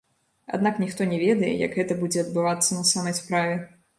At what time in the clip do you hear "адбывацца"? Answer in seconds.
2.23-2.79